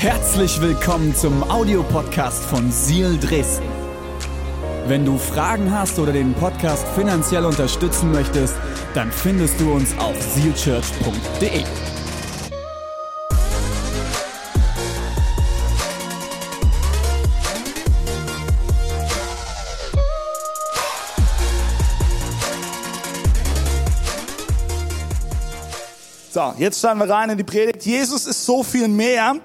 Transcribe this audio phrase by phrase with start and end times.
[0.00, 3.66] Herzlich willkommen zum Audiopodcast von Seal Dresden.
[4.86, 8.54] Wenn du Fragen hast oder den Podcast finanziell unterstützen möchtest,
[8.94, 11.64] dann findest du uns auf sealchurch.de.
[26.30, 27.84] So, jetzt starten wir rein in die Predigt.
[27.84, 29.40] Jesus ist so viel mehr.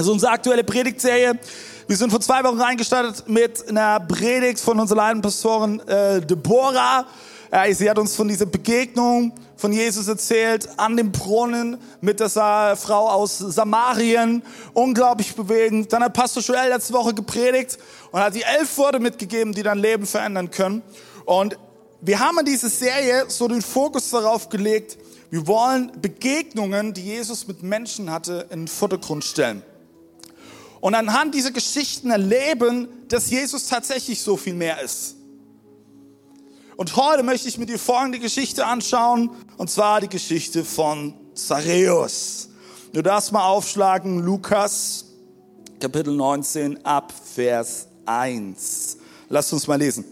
[0.00, 1.38] Also unsere aktuelle Predigtserie.
[1.86, 7.04] Wir sind vor zwei Wochen reingestartet mit einer Predigt von unserer Leidenpastorin äh, Deborah.
[7.50, 12.76] Äh, sie hat uns von dieser Begegnung von Jesus erzählt an dem Brunnen mit Sa
[12.76, 14.42] Frau aus Samarien.
[14.72, 15.92] Unglaublich bewegend.
[15.92, 17.76] Dann hat Pastor Joel letzte Woche gepredigt
[18.10, 20.80] und hat die elf Worte mitgegeben, die dein Leben verändern können.
[21.26, 21.58] Und
[22.00, 24.96] wir haben in dieser Serie so den Fokus darauf gelegt,
[25.28, 29.62] wir wollen Begegnungen, die Jesus mit Menschen hatte, in den Vordergrund stellen.
[30.80, 35.16] Und anhand dieser Geschichten erleben, dass Jesus tatsächlich so viel mehr ist.
[36.76, 42.48] Und heute möchte ich mit dir folgende Geschichte anschauen, und zwar die Geschichte von Zareus.
[42.94, 45.04] Du darfst mal aufschlagen, Lukas,
[45.78, 48.96] Kapitel 19, ab Vers 1.
[49.28, 50.04] Lass uns mal lesen.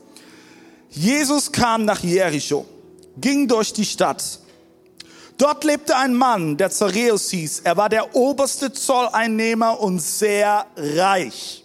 [0.91, 2.66] Jesus kam nach Jericho,
[3.16, 4.41] ging durch die Stadt
[5.39, 7.61] Dort lebte ein Mann, der Zareus hieß.
[7.61, 11.64] Er war der oberste Zolleinnehmer und sehr reich.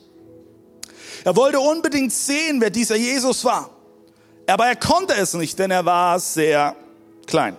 [1.24, 3.72] Er wollte unbedingt sehen, wer dieser Jesus war.
[4.46, 6.76] Aber er konnte es nicht, denn er war sehr
[7.26, 7.58] klein.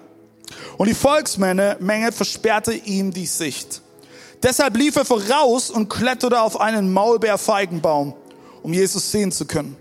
[0.76, 3.82] Und die Volksmenge Menge versperrte ihm die Sicht.
[4.40, 8.14] Deshalb lief er voraus und kletterte auf einen Maulbeerfeigenbaum,
[8.62, 9.76] um Jesus sehen zu können.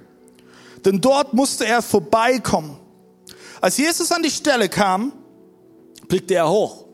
[0.83, 2.79] Denn dort musste er vorbeikommen.
[3.61, 5.13] Als Jesus an die Stelle kam,
[6.07, 6.85] blickte er hoch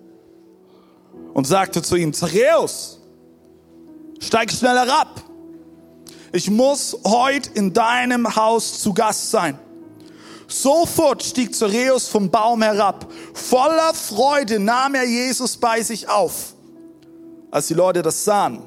[1.34, 3.00] und sagte zu ihm, Zareus,
[4.20, 5.22] steig schneller ab.
[6.32, 9.58] Ich muss heute in deinem Haus zu Gast sein.
[10.48, 13.11] Sofort stieg Zareus vom Baum herab.
[13.33, 16.54] Voller Freude nahm er Jesus bei sich auf.
[17.52, 18.62] Als die Leute das sahen,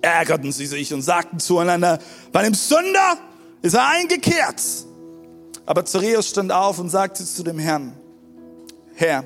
[0.00, 1.98] ärgerten sie sich und sagten zueinander,
[2.32, 3.18] bei dem Sünder
[3.62, 4.62] ist er eingekehrt.
[5.66, 7.92] Aber Zareus stand auf und sagte zu dem Herrn,
[8.94, 9.24] Herr,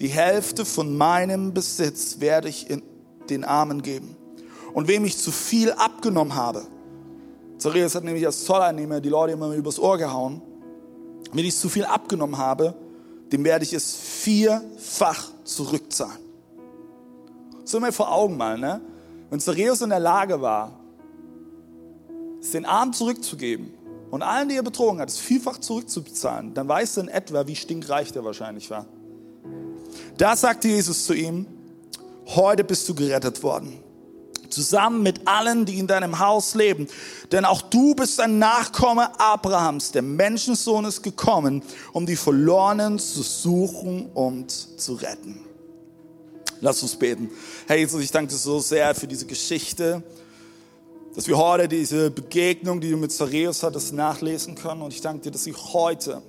[0.00, 2.82] die Hälfte von meinem Besitz werde ich in
[3.28, 4.16] den Armen geben.
[4.72, 6.66] Und wem ich zu viel abgenommen habe,
[7.58, 10.40] Zacharias hat nämlich als Zolleinnehmer die Leute immer übers Ohr gehauen,
[11.32, 12.74] wenn ich zu viel abgenommen habe,
[13.32, 16.18] dem werde ich es vierfach zurückzahlen.
[17.64, 18.80] So mir vor Augen mal, ne?
[19.28, 20.78] Wenn Zacharias in der Lage war,
[22.40, 23.74] es den Arm zurückzugeben
[24.10, 27.56] und allen, die er betrogen hat, es vielfach zurückzubezahlen, dann weißt du in etwa, wie
[27.56, 28.86] stinkreich der wahrscheinlich war.
[30.18, 31.46] Da sagte Jesus zu ihm,
[32.26, 33.78] heute bist du gerettet worden.
[34.50, 36.88] Zusammen mit allen, die in deinem Haus leben.
[37.30, 39.92] Denn auch du bist ein Nachkomme Abrahams.
[39.92, 41.62] Der Menschensohn ist gekommen,
[41.92, 45.40] um die Verlorenen zu suchen und zu retten.
[46.60, 47.30] Lass uns beten.
[47.68, 50.02] Herr Jesus, ich danke dir so sehr für diese Geschichte,
[51.14, 54.82] dass wir heute diese Begegnung, die du mit Zareus hattest, nachlesen können.
[54.82, 56.22] Und ich danke dir, dass sie heute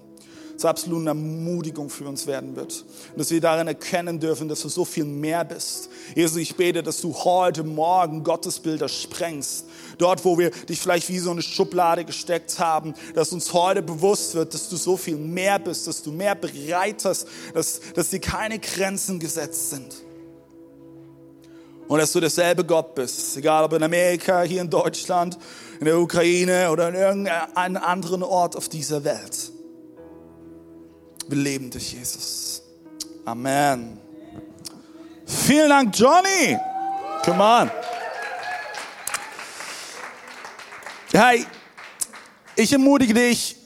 [0.60, 2.84] zur absoluten Ermutigung für uns werden wird.
[3.12, 5.90] Und dass wir darin erkennen dürfen, dass du so viel mehr bist.
[6.16, 9.66] Jesus, ich bete, dass du heute Morgen Gottesbilder sprengst.
[9.98, 14.36] Dort, wo wir dich vielleicht wie so eine Schublade gesteckt haben, dass uns heute bewusst
[14.36, 18.20] wird, dass du so viel mehr bist, dass du mehr bereit hast, dass, dass dir
[18.20, 19.96] keine Grenzen gesetzt sind.
[21.88, 25.40] Und dass du derselbe Gott bist, egal ob in Amerika, hier in Deutschland,
[25.80, 29.54] in der Ukraine oder in irgendeinem anderen Ort auf dieser Welt.
[31.30, 32.64] Wir leben dich, Jesus.
[33.24, 34.00] Amen.
[35.28, 36.58] Vielen Dank, Johnny.
[37.24, 37.72] Come on.
[41.12, 41.46] Hey,
[42.56, 43.58] ich ermutige dich,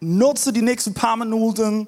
[0.00, 1.86] nutze die nächsten paar Minuten,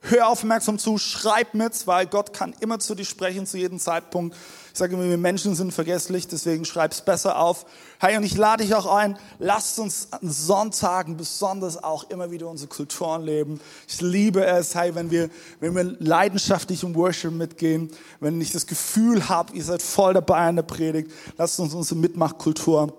[0.00, 4.36] hör aufmerksam zu, schreib mit, weil Gott kann immer zu dir sprechen, zu jedem Zeitpunkt.
[4.72, 7.66] Ich sage immer, wir Menschen sind vergesslich, deswegen schreib's besser auf.
[8.00, 12.48] Hey, und ich lade dich auch ein, lasst uns an Sonntagen besonders auch immer wieder
[12.48, 13.60] unsere Kulturen leben.
[13.86, 15.28] Ich liebe es, hey, wenn wir,
[15.60, 17.90] wenn wir leidenschaftlich im Worship mitgehen,
[18.20, 22.00] wenn ich das Gefühl habe, ihr seid voll dabei an der Predigt, lasst uns unsere
[22.00, 22.94] Mitmachkultur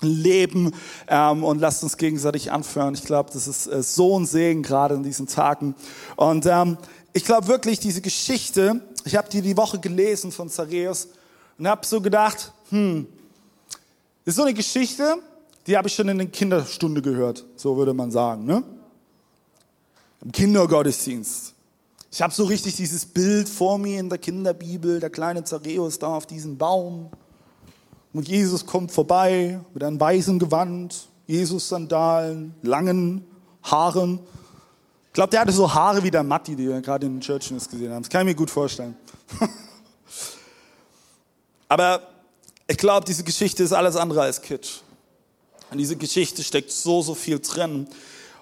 [0.00, 0.72] leben
[1.08, 2.94] ähm, und lasst uns gegenseitig anführen.
[2.94, 5.74] Ich glaube, das ist äh, so ein Segen gerade in diesen Tagen.
[6.16, 6.78] Und ähm,
[7.12, 11.08] ich glaube wirklich, diese Geschichte, ich habe die die Woche gelesen von Zareus
[11.58, 13.06] und habe so gedacht, hm,
[14.24, 15.16] das ist so eine Geschichte,
[15.66, 18.62] die habe ich schon in der Kinderstunde gehört, so würde man sagen, ne?
[20.22, 21.54] Im Kindergottesdienst.
[22.10, 26.08] Ich habe so richtig dieses Bild vor mir in der Kinderbibel, der kleine Zareus da
[26.08, 27.10] auf diesem Baum
[28.12, 33.24] Und Jesus kommt vorbei mit einem weißen Gewand, Jesus-Sandalen, langen
[33.62, 34.20] Haaren.
[35.08, 37.68] Ich glaube, der hatte so Haare wie der Matti, die wir gerade in den Churches
[37.68, 38.02] gesehen haben.
[38.02, 38.96] Das kann ich mir gut vorstellen.
[41.68, 42.08] Aber
[42.66, 44.80] ich glaube, diese Geschichte ist alles andere als Kitsch.
[45.70, 47.86] In diese Geschichte steckt so, so viel drin.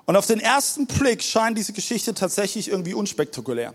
[0.05, 3.75] Und auf den ersten Blick scheint diese Geschichte tatsächlich irgendwie unspektakulär.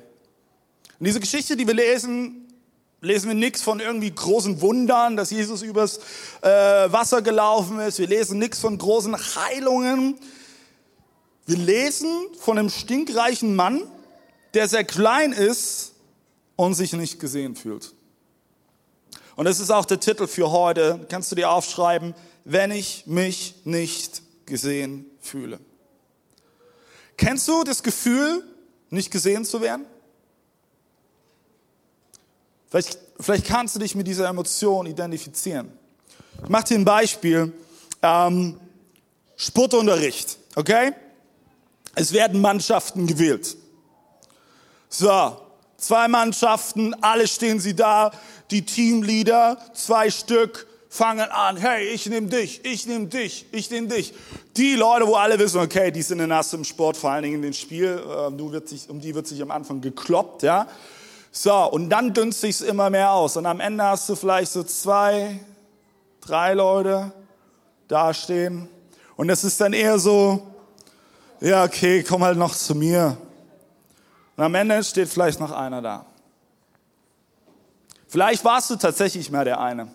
[1.00, 2.48] In dieser Geschichte, die wir lesen,
[3.02, 6.00] lesen wir nichts von irgendwie großen Wundern, dass Jesus übers
[6.42, 8.00] äh, Wasser gelaufen ist.
[8.00, 10.18] Wir lesen nichts von großen Heilungen.
[11.46, 12.10] Wir lesen
[12.40, 13.82] von einem stinkreichen Mann,
[14.54, 15.94] der sehr klein ist
[16.56, 17.94] und sich nicht gesehen fühlt.
[19.36, 21.06] Und das ist auch der Titel für heute.
[21.10, 22.14] Kannst du dir aufschreiben,
[22.44, 25.60] wenn ich mich nicht gesehen fühle.
[27.18, 28.44] Kennst du das Gefühl,
[28.90, 29.86] nicht gesehen zu werden?
[32.70, 35.72] Vielleicht, vielleicht kannst du dich mit dieser Emotion identifizieren.
[36.44, 37.54] Ich mache dir ein Beispiel.
[38.02, 38.60] Ähm,
[39.36, 40.94] Sportunterricht, okay?
[41.96, 43.58] Es werden Mannschaften gewählt.
[44.88, 45.41] So,
[45.82, 48.12] zwei Mannschaften, alle stehen sie da,
[48.52, 53.88] die Teamleader, zwei Stück, fangen an, hey, ich nehme dich, ich nehme dich, ich nehme
[53.88, 54.14] dich.
[54.58, 57.36] Die Leute, wo alle wissen, okay, die sind in Nass im Sport, vor allen Dingen
[57.36, 60.68] in dem Spiel, äh, um die wird sich am Anfang gekloppt, ja.
[61.32, 63.38] So, und dann dünnt sich's immer mehr aus.
[63.38, 65.40] Und am Ende hast du vielleicht so zwei,
[66.20, 67.14] drei Leute
[67.88, 68.68] dastehen.
[69.16, 70.46] Und es ist dann eher so,
[71.40, 73.16] ja, okay, komm halt noch zu mir.
[74.36, 76.06] Und am Ende steht vielleicht noch einer da.
[78.08, 79.88] Vielleicht warst du tatsächlich mehr der eine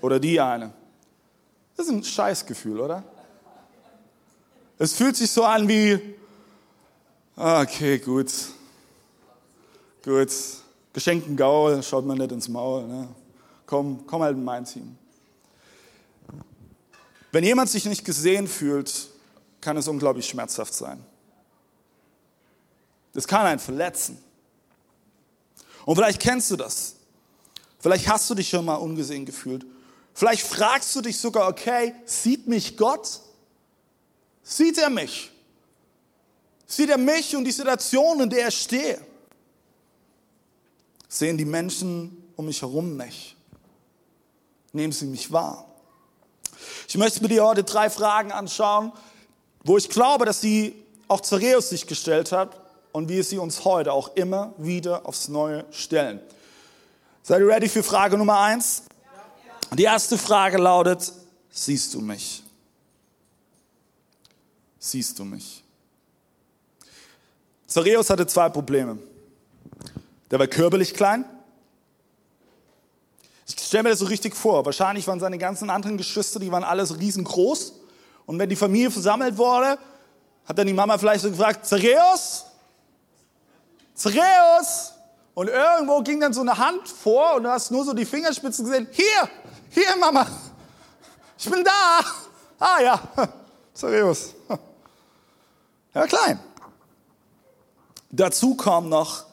[0.00, 0.72] oder die eine.
[1.76, 3.02] Das ist ein Scheißgefühl, oder?
[4.78, 6.14] Es fühlt sich so an wie,
[7.36, 8.32] okay, gut,
[10.02, 10.30] gut,
[10.92, 13.08] geschenkten Gaul, schaut man nicht ins Maul, ne?
[13.66, 14.96] komm, komm halt in mein Team.
[17.32, 19.08] Wenn jemand sich nicht gesehen fühlt,
[19.60, 21.04] kann es unglaublich schmerzhaft sein.
[23.12, 24.22] Das kann einen verletzen.
[25.84, 26.96] Und vielleicht kennst du das.
[27.78, 29.64] Vielleicht hast du dich schon mal ungesehen gefühlt.
[30.14, 33.20] Vielleicht fragst du dich sogar, okay, sieht mich Gott?
[34.42, 35.30] Sieht er mich?
[36.66, 39.00] Sieht er mich und die Situation, in der ich stehe?
[41.08, 43.36] Sehen die Menschen um mich herum mich?
[44.72, 45.66] Nehmen sie mich wahr?
[46.86, 48.92] Ich möchte mir dir heute drei Fragen anschauen,
[49.64, 50.74] wo ich glaube, dass sie
[51.08, 55.64] auch Zareus sich gestellt hat und wie sie uns heute auch immer wieder aufs Neue
[55.70, 56.20] stellen.
[57.22, 58.84] Seid ihr ready für Frage Nummer eins?
[59.72, 61.12] Die erste Frage lautet,
[61.50, 62.42] siehst du mich?
[64.78, 65.62] Siehst du mich?
[67.66, 68.98] Zareus hatte zwei Probleme.
[70.30, 71.24] Der war körperlich klein.
[73.46, 74.64] Ich stelle mir das so richtig vor.
[74.64, 77.74] Wahrscheinlich waren seine ganzen anderen Geschwister, die waren alles riesengroß.
[78.26, 79.78] Und wenn die Familie versammelt wurde,
[80.44, 82.46] hat dann die Mama vielleicht so gefragt, Zareus?
[84.00, 84.94] Zareus?
[85.34, 88.64] Und irgendwo ging dann so eine Hand vor und du hast nur so die Fingerspitzen
[88.64, 88.88] gesehen.
[88.90, 89.28] Hier,
[89.68, 90.26] hier Mama,
[91.38, 92.00] ich bin da.
[92.58, 93.00] Ah ja,
[93.74, 94.34] Zareus.
[95.92, 96.40] Er war klein.
[98.10, 99.24] Dazu kommt noch,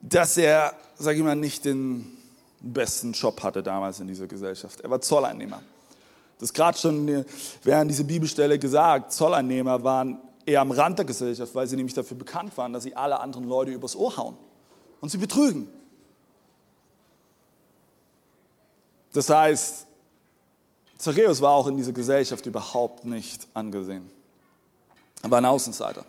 [0.00, 2.16] dass er, sag ich mal, nicht den
[2.60, 4.80] besten Job hatte damals in dieser Gesellschaft.
[4.80, 5.60] Er war Zolleinnehmer.
[6.38, 7.24] Das ist gerade schon
[7.62, 12.16] während dieser Bibelstelle gesagt, Zolleinnehmer waren eher am Rand der Gesellschaft, weil sie nämlich dafür
[12.16, 14.36] bekannt waren, dass sie alle anderen Leute übers Ohr hauen
[15.00, 15.68] und sie betrügen.
[19.12, 19.86] Das heißt,
[20.96, 24.10] Zachäus war auch in dieser Gesellschaft überhaupt nicht angesehen.
[25.22, 26.04] Er war ein Außenseiter.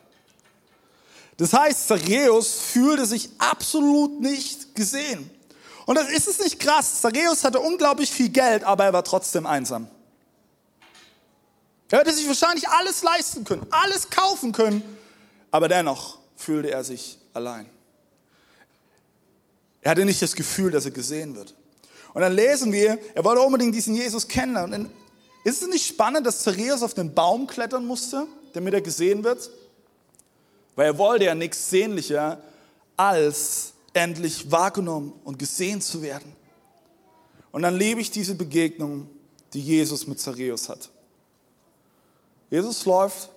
[1.38, 5.30] Das heißt, Zachäus fühlte sich absolut nicht gesehen.
[5.86, 7.02] Und das ist es nicht krass.
[7.02, 9.88] Zachäus hatte unglaublich viel Geld, aber er war trotzdem einsam.
[11.94, 14.82] Er hätte sich wahrscheinlich alles leisten können, alles kaufen können,
[15.52, 17.68] aber dennoch fühlte er sich allein.
[19.80, 21.54] Er hatte nicht das Gefühl, dass er gesehen wird.
[22.16, 24.90] Und dann lesen wir, er wollte unbedingt diesen Jesus kennenlernen.
[25.44, 29.52] Ist es nicht spannend, dass Zachäus auf den Baum klettern musste, damit er gesehen wird?
[30.76, 32.42] Weil er wollte ja nichts sehnlicher,
[32.98, 36.36] als endlich wahrgenommen und gesehen zu werden.
[37.52, 39.08] Und dann lebe ich diese Begegnung,
[39.54, 40.90] die Jesus mit Zachäus hat.
[42.54, 43.30] Jesus läuft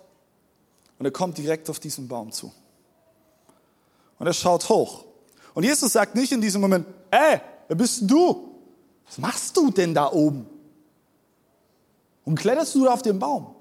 [0.98, 2.52] und er kommt direkt auf diesen Baum zu.
[4.18, 5.06] Und er schaut hoch.
[5.54, 8.54] Und Jesus sagt nicht in diesem Moment, ey, wer bist denn du?
[9.06, 10.46] Was machst du denn da oben?
[12.26, 13.54] Und kletterst du da auf den Baum?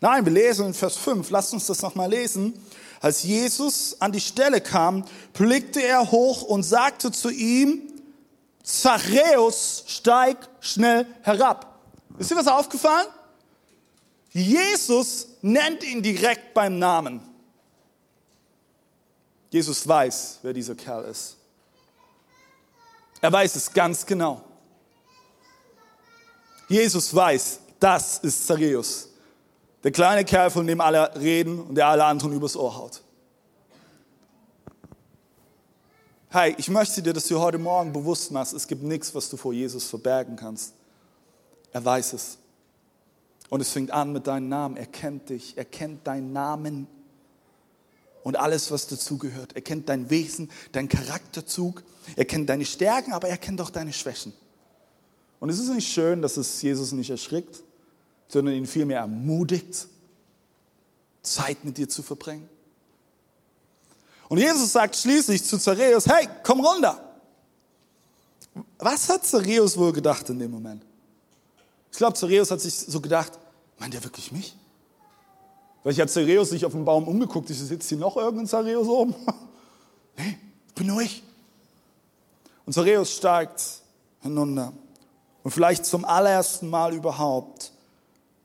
[0.00, 2.54] Nein, wir lesen in Vers 5, lasst uns das nochmal lesen.
[3.00, 7.92] Als Jesus an die Stelle kam, blickte er hoch und sagte zu ihm,
[8.62, 11.80] Zachäus, steig schnell herab.
[12.18, 13.08] Ist dir was aufgefallen?
[14.32, 17.20] Jesus nennt ihn direkt beim Namen.
[19.50, 21.36] Jesus weiß, wer dieser Kerl ist.
[23.20, 24.42] Er weiß es ganz genau.
[26.68, 29.08] Jesus weiß, das ist Zachäus.
[29.84, 33.02] Der kleine Kerl, von dem alle reden und der alle anderen übers Ohr haut.
[36.30, 39.36] Hey, ich möchte dir, dass du heute Morgen bewusst machst, es gibt nichts, was du
[39.36, 40.72] vor Jesus verbergen kannst.
[41.72, 42.38] Er weiß es.
[43.52, 44.78] Und es fängt an mit deinem Namen.
[44.78, 46.86] Er kennt dich, er kennt deinen Namen
[48.22, 49.52] und alles, was dazugehört.
[49.54, 51.82] Er kennt dein Wesen, deinen Charakterzug.
[52.16, 54.32] Er kennt deine Stärken, aber er kennt auch deine Schwächen.
[55.38, 57.62] Und es ist nicht schön, dass es Jesus nicht erschrickt,
[58.26, 59.86] sondern ihn vielmehr ermutigt,
[61.20, 62.48] Zeit mit dir zu verbringen.
[64.30, 67.18] Und Jesus sagt schließlich zu Zareus, hey, komm runter.
[68.78, 70.86] Was hat Zareus wohl gedacht in dem Moment?
[71.90, 73.38] Ich glaube, Zareus hat sich so gedacht,
[73.82, 74.54] meint er wirklich mich?
[75.82, 79.12] Vielleicht hat Zareus sich auf den Baum umgeguckt, ist jetzt hier noch irgendein Zareus oben?
[80.16, 81.24] nee, ich bin nur ich.
[82.64, 83.60] Und Zareus steigt
[84.20, 84.72] hinunter.
[85.42, 87.72] Und vielleicht zum allerersten Mal überhaupt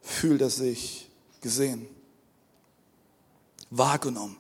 [0.02, 1.08] fühlt er sich
[1.42, 1.86] gesehen,
[3.70, 4.38] wahrgenommen.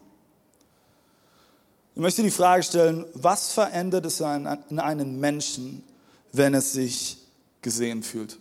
[1.94, 5.84] Ich möchte die Frage stellen, was verändert es in einem Menschen,
[6.32, 7.20] wenn er sich
[7.62, 8.40] gesehen fühlt?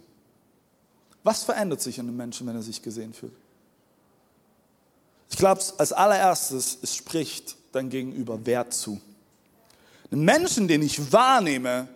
[1.26, 3.32] Was verändert sich in einem Menschen, wenn er sich gesehen fühlt?
[5.28, 9.00] Ich glaube, als allererstes, es spricht dein Gegenüber Wert zu.
[10.12, 11.88] Einen Menschen, den ich wahrnehme,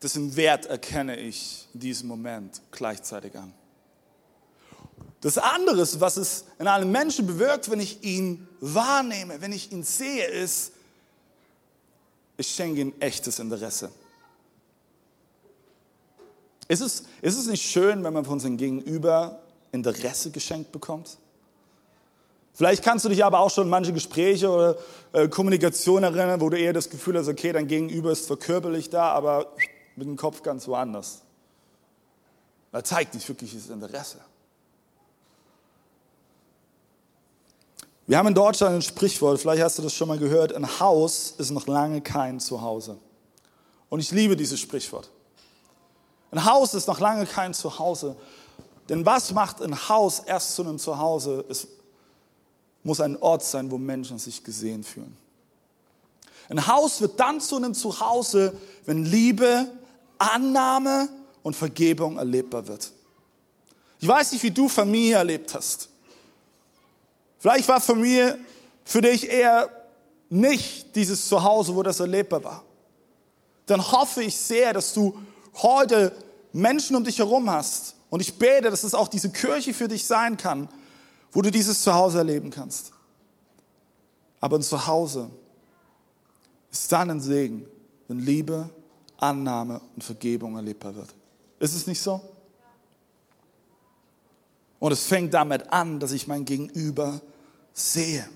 [0.00, 3.52] dessen Wert erkenne ich in diesem Moment gleichzeitig an.
[5.20, 9.82] Das andere, was es in einem Menschen bewirkt, wenn ich ihn wahrnehme, wenn ich ihn
[9.82, 10.70] sehe, ist,
[12.36, 13.90] ich schenke ihm echtes Interesse.
[16.68, 19.40] Ist es, ist es nicht schön, wenn man von seinem Gegenüber
[19.72, 21.18] Interesse geschenkt bekommt?
[22.54, 24.76] Vielleicht kannst du dich aber auch schon an manche Gespräche oder
[25.12, 28.88] äh, Kommunikation erinnern, wo du eher das Gefühl hast, okay, dein Gegenüber ist zwar körperlich
[28.88, 29.52] da, aber
[29.94, 31.20] mit dem Kopf ganz woanders.
[32.72, 34.18] Er zeigt nicht wirkliches Interesse.
[38.06, 41.34] Wir haben in Deutschland ein Sprichwort, vielleicht hast du das schon mal gehört, ein Haus
[41.38, 42.98] ist noch lange kein Zuhause.
[43.88, 45.10] Und ich liebe dieses Sprichwort.
[46.30, 48.16] Ein Haus ist noch lange kein Zuhause.
[48.88, 51.44] Denn was macht ein Haus erst zu einem Zuhause?
[51.48, 51.66] Es
[52.82, 55.16] muss ein Ort sein, wo Menschen sich gesehen fühlen.
[56.48, 59.68] Ein Haus wird dann zu einem Zuhause, wenn Liebe,
[60.18, 61.08] Annahme
[61.42, 62.92] und Vergebung erlebbar wird.
[63.98, 65.88] Ich weiß nicht, wie du Familie erlebt hast.
[67.38, 68.38] Vielleicht war Familie
[68.84, 69.68] für dich eher
[70.28, 72.64] nicht dieses Zuhause, wo das erlebbar war.
[73.66, 75.18] Dann hoffe ich sehr, dass du
[75.62, 76.12] heute
[76.52, 77.96] Menschen um dich herum hast.
[78.10, 80.68] Und ich bete, dass es auch diese Kirche für dich sein kann,
[81.32, 82.92] wo du dieses Zuhause erleben kannst.
[84.40, 85.30] Aber ein Zuhause
[86.70, 87.66] ist dann ein Segen,
[88.08, 88.70] wenn Liebe,
[89.18, 91.14] Annahme und Vergebung erlebbar wird.
[91.58, 92.20] Ist es nicht so?
[94.78, 97.20] Und es fängt damit an, dass ich mein Gegenüber
[97.72, 98.28] sehe.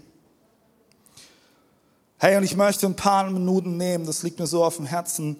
[2.18, 5.36] Hey, und ich möchte ein paar Minuten nehmen, das liegt mir so auf dem Herzen,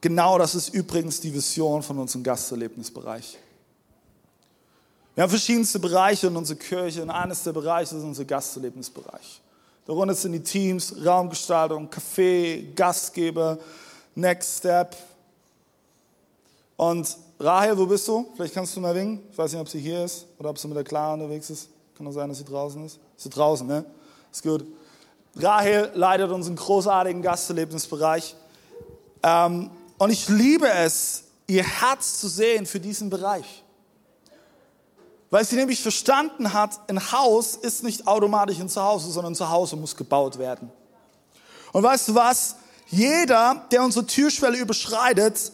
[0.00, 3.38] Genau das ist übrigens die Vision von unserem Gasterlebnisbereich.
[5.14, 9.40] Wir haben verschiedenste Bereiche in unserer Kirche und eines der Bereiche ist unser Gasterlebnisbereich.
[9.86, 13.58] Darunter sind die Teams, Raumgestaltung, Café, Gastgeber,
[14.14, 14.94] Next Step.
[16.76, 18.28] Und Rahel, wo bist du?
[18.34, 19.26] Vielleicht kannst du mal winken.
[19.30, 21.68] Ich weiß nicht, ob sie hier ist oder ob sie mit der Clara unterwegs ist.
[21.96, 22.98] Kann auch sein, dass sie draußen ist.
[23.16, 23.84] Ist sie draußen, ne?
[24.30, 24.66] Ist gut.
[25.36, 28.34] Rahel leitet unseren großartigen Gasterlebnisbereich.
[29.22, 33.64] Ähm, und ich liebe es, ihr Herz zu sehen für diesen Bereich.
[35.30, 39.76] Weil sie nämlich verstanden hat, ein Haus ist nicht automatisch ein Zuhause, sondern ein Zuhause
[39.76, 40.70] muss gebaut werden.
[41.72, 42.56] Und weißt du was?
[42.88, 45.52] Jeder, der unsere Türschwelle überschreitet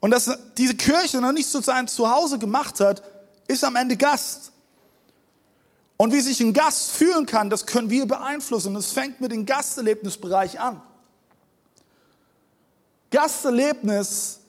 [0.00, 3.02] und dass diese Kirche noch nicht so sein Zuhause gemacht hat,
[3.46, 4.50] ist am Ende Gast.
[5.96, 8.74] Und wie sich ein Gast fühlen kann, das können wir beeinflussen.
[8.74, 10.82] Es fängt mit dem Gasterlebnisbereich an.
[13.12, 14.40] Gasterlebnis,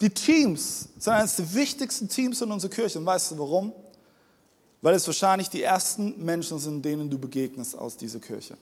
[0.00, 2.98] die Teams sind eines der wichtigsten Teams in unserer Kirche.
[2.98, 3.72] Und weißt du warum?
[4.80, 8.56] Weil es wahrscheinlich die ersten Menschen sind, denen du begegnest aus dieser Kirche.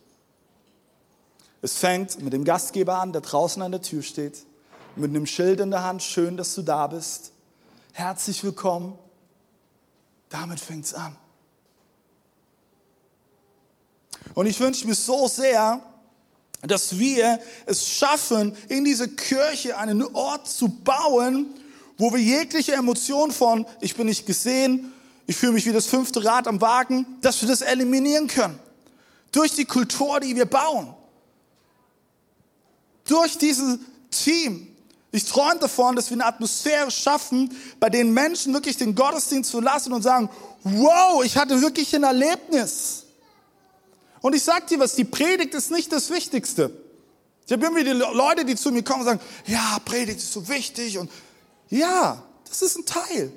[1.60, 4.44] Es fängt mit dem Gastgeber an, der draußen an der Tür steht,
[4.96, 7.32] mit einem Schild in der Hand, schön, dass du da bist.
[7.92, 8.98] Herzlich willkommen.
[10.28, 11.16] Damit fängt es an.
[14.34, 15.80] Und ich wünsche mir so sehr,
[16.62, 21.46] dass wir es schaffen, in diese Kirche einen Ort zu bauen,
[21.98, 24.92] wo wir jegliche Emotion von, ich bin nicht gesehen,
[25.26, 28.58] ich fühle mich wie das fünfte Rad am Wagen, dass wir das eliminieren können.
[29.32, 30.94] Durch die Kultur, die wir bauen.
[33.04, 33.78] Durch dieses
[34.10, 34.68] Team.
[35.10, 39.92] Ich träume davon, dass wir eine Atmosphäre schaffen, bei denen Menschen wirklich den Gottesdienst verlassen
[39.92, 40.30] und sagen,
[40.62, 43.01] wow, ich hatte wirklich ein Erlebnis.
[44.22, 46.70] Und ich sag dir was, die Predigt ist nicht das Wichtigste.
[47.44, 50.48] Ich habe irgendwie die Leute, die zu mir kommen und sagen, ja, Predigt ist so
[50.48, 51.10] wichtig und
[51.68, 53.32] ja, das ist ein Teil.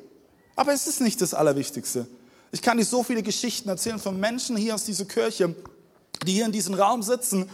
[0.56, 2.08] Aber es ist nicht das Allerwichtigste.
[2.52, 5.56] Ich kann dir so viele Geschichten erzählen von Menschen hier aus dieser Kirche,
[6.26, 7.50] die hier in diesem Raum sitzen,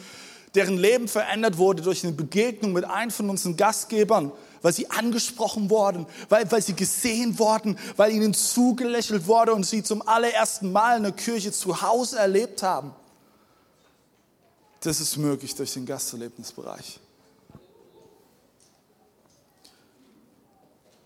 [0.53, 5.69] deren Leben verändert wurde durch eine Begegnung mit einem von unseren Gastgebern, weil sie angesprochen
[5.69, 10.97] wurden, weil, weil sie gesehen wurden, weil ihnen zugelächelt wurde und sie zum allerersten Mal
[10.97, 12.93] eine Kirche zu Hause erlebt haben.
[14.81, 16.99] Das ist möglich durch den Gasterlebnisbereich.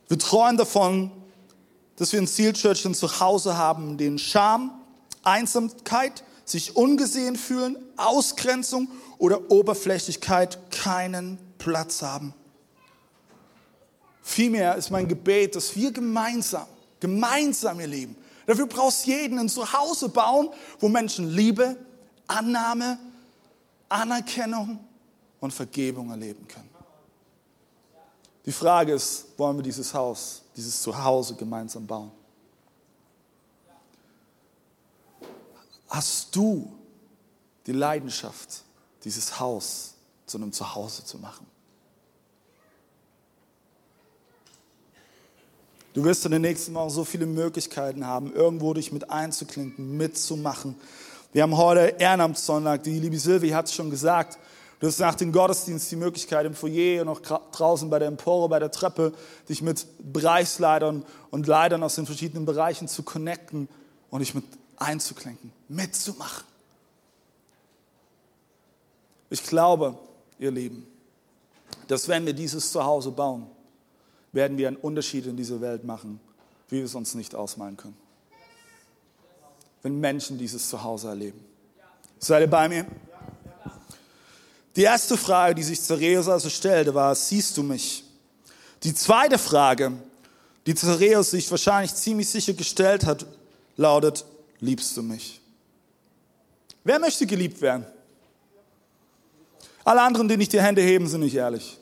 [0.08, 1.12] Wir träumen davon,
[1.98, 2.54] dass wir in Seal
[2.86, 4.82] ein Zuhause haben, in dem Scham,
[5.24, 12.34] Einsamkeit, sich ungesehen fühlen, Ausgrenzung oder Oberflächlichkeit keinen Platz haben.
[14.22, 16.68] Vielmehr ist mein Gebet, dass wir gemeinsam,
[17.02, 18.16] gemeinsam, ihr Lieben,
[18.46, 21.76] dafür brauchst jeden ein Zuhause bauen, wo Menschen Liebe,
[22.28, 23.00] Annahme,
[23.90, 24.80] Anerkennung
[25.40, 26.70] und Vergebung erleben können.
[28.46, 32.12] Die Frage ist, wollen wir dieses Haus, dieses Zuhause gemeinsam bauen?
[35.90, 36.72] Hast du
[37.66, 38.64] die Leidenschaft,
[39.04, 41.48] dieses Haus zu einem Zuhause zu machen?
[45.96, 50.76] Du wirst in den nächsten Wochen so viele Möglichkeiten haben, irgendwo dich mit einzuklinken, mitzumachen.
[51.36, 54.40] Wir haben heute Ehrenamtssonntag, die liebe Silvi hat es schon gesagt.
[54.80, 57.20] Du hast nach dem Gottesdienst die Möglichkeit im Foyer und auch
[57.52, 59.12] draußen bei der Empore, bei der Treppe,
[59.50, 63.68] dich mit Bereichsleitern und Leitern aus den verschiedenen Bereichen zu connecten
[64.12, 64.46] und dich mit
[64.78, 66.46] einzuklinken, mitzumachen.
[69.30, 69.98] Ich glaube,
[70.40, 70.88] ihr Lieben,
[71.90, 73.48] dass wenn wir dieses Zuhause bauen,
[74.32, 76.22] werden wir einen Unterschied in dieser Welt machen,
[76.70, 78.05] wie wir es uns nicht ausmalen können.
[79.86, 81.40] Wenn Menschen dieses Zuhause erleben.
[82.18, 82.88] Seid ihr bei mir?
[84.76, 88.04] Die erste Frage, die sich Zareus also stellte, war, siehst du mich?
[88.82, 89.92] Die zweite Frage,
[90.66, 93.28] die Zareus sich wahrscheinlich ziemlich sicher gestellt hat,
[93.78, 94.26] lautet,
[94.60, 95.40] liebst du mich?
[96.84, 97.86] Wer möchte geliebt werden?
[99.84, 101.78] Alle anderen, die nicht die Hände heben, sind nicht ehrlich.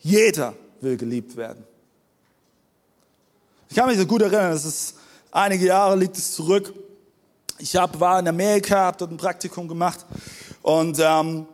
[0.00, 1.69] Jeder will geliebt werden.
[3.70, 4.96] Ich kann mich so gut erinnern, es ist
[5.30, 6.74] einige Jahre liegt es zurück.
[7.56, 10.04] Ich hab, war in Amerika, habe dort ein Praktikum gemacht
[10.60, 11.46] und ähm,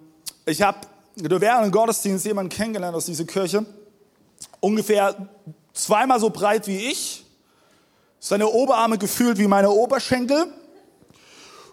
[0.46, 0.78] ich habe
[1.16, 3.66] während dem Gottesdienst jemanden kennengelernt aus dieser Kirche,
[4.60, 5.28] ungefähr
[5.74, 7.26] zweimal so breit wie ich,
[8.18, 10.46] seine Oberarme gefühlt wie meine Oberschenkel.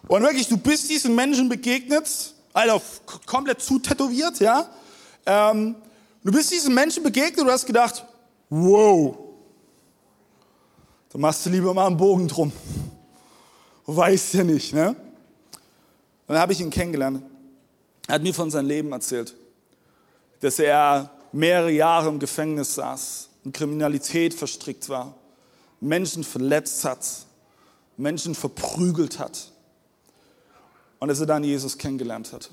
[0.08, 2.82] Und wirklich, du bist diesen Menschen begegnet, Alter,
[3.24, 4.68] komplett zu tätowiert, ja.
[5.24, 5.74] Ähm,
[6.22, 8.04] du bist diesen Menschen begegnet und hast gedacht,
[8.50, 9.23] wow,
[11.14, 12.50] da machst du lieber mal einen Bogen drum.
[13.86, 14.96] Weißt ja nicht, ne?
[16.26, 17.22] dann habe ich ihn kennengelernt.
[18.08, 19.32] Er hat mir von seinem Leben erzählt,
[20.40, 25.14] dass er mehrere Jahre im Gefängnis saß, in Kriminalität verstrickt war,
[25.80, 27.06] Menschen verletzt hat,
[27.96, 29.52] Menschen verprügelt hat
[30.98, 32.50] und dass er dann Jesus kennengelernt hat.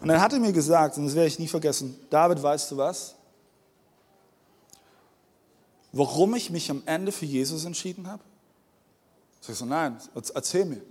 [0.00, 2.76] Und dann hat er mir gesagt, und das werde ich nie vergessen, David, weißt du
[2.76, 3.14] was?
[5.92, 8.22] Warum ich mich am Ende für Jesus entschieden habe?
[9.40, 9.98] Sag ich so, nein,
[10.34, 10.82] erzähl mir.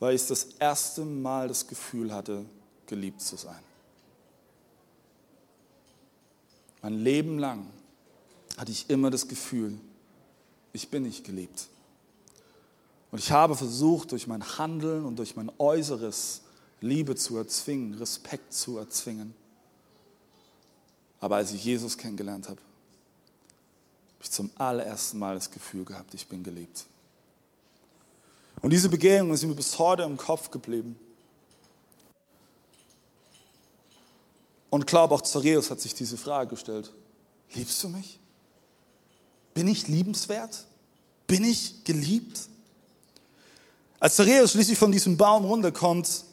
[0.00, 2.44] Weil ich das erste Mal das Gefühl hatte,
[2.86, 3.62] geliebt zu sein.
[6.82, 7.66] Mein Leben lang
[8.58, 9.78] hatte ich immer das Gefühl,
[10.72, 11.68] ich bin nicht geliebt.
[13.10, 16.42] Und ich habe versucht, durch mein Handeln und durch mein Äußeres
[16.80, 19.34] Liebe zu erzwingen, Respekt zu erzwingen.
[21.20, 22.73] Aber als ich Jesus kennengelernt habe, habe
[24.24, 26.86] ich zum allerersten Mal das Gefühl gehabt, ich bin geliebt.
[28.62, 30.98] Und diese Begegnung ist mir bis heute im Kopf geblieben.
[34.70, 36.90] Und glaube, auch Zareus hat sich diese Frage gestellt.
[37.52, 38.18] Liebst du mich?
[39.52, 40.64] Bin ich liebenswert?
[41.26, 42.40] Bin ich geliebt?
[44.00, 46.24] Als Zareus schließlich von diesem Baum runterkommt,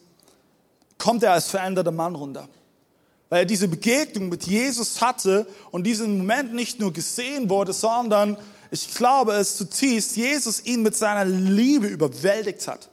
[0.98, 2.48] kommt er als veränderter Mann runter.
[3.32, 8.36] Weil er diese Begegnung mit Jesus hatte und diesen Moment nicht nur gesehen wurde, sondern
[8.72, 12.90] ich glaube es zutiefst, Jesus ihn mit seiner Liebe überwältigt hat.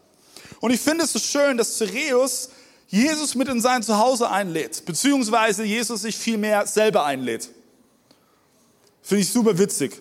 [0.61, 2.51] Und ich finde es so schön, dass Zereus
[2.87, 7.49] Jesus mit in sein Zuhause einlädt, beziehungsweise Jesus sich vielmehr selber einlädt.
[9.03, 10.01] Finde ich super witzig.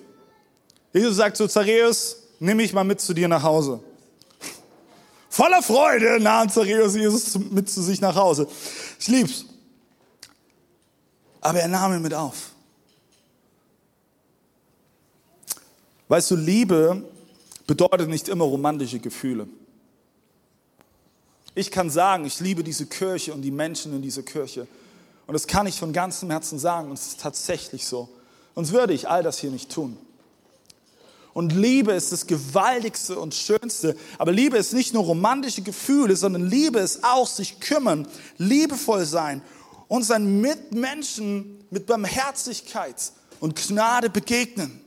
[0.94, 3.80] Jesus sagt zu Zareus, nimm mich mal mit zu dir nach Hause.
[5.32, 8.48] Voller Freude nahm Zareus Jesus mit zu sich nach Hause.
[9.00, 9.47] Ich lieb's.
[11.42, 12.52] Aber er nahm ihn mit auf.
[16.08, 17.04] Weißt du, Liebe
[17.66, 19.48] bedeutet nicht immer romantische Gefühle.
[21.54, 24.68] Ich kann sagen, ich liebe diese Kirche und die Menschen in dieser Kirche.
[25.26, 26.90] Und das kann ich von ganzem Herzen sagen.
[26.90, 28.08] Und es ist tatsächlich so.
[28.56, 29.98] Sonst würde ich all das hier nicht tun.
[31.34, 33.96] Und Liebe ist das Gewaltigste und Schönste.
[34.18, 39.42] Aber Liebe ist nicht nur romantische Gefühle, sondern Liebe ist auch sich kümmern, liebevoll sein
[39.88, 44.82] und seinen Mitmenschen mit Barmherzigkeit und Gnade begegnen.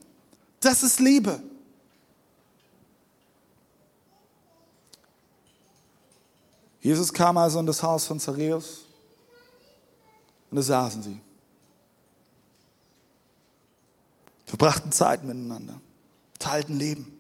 [0.61, 1.43] Das ist Liebe.
[6.81, 8.87] Jesus kam also in das Haus von Zareus
[10.51, 11.21] und da saßen sie.
[14.47, 15.81] Verbrachten Zeit miteinander,
[16.39, 17.17] teilten Leben.